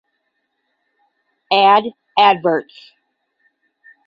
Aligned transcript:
Add 1.53 1.93
adverts 2.17 2.93